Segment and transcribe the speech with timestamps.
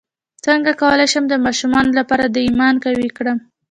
[0.45, 3.37] څنګه کولی شم د ماشومانو لپاره د ایمان قوي کړم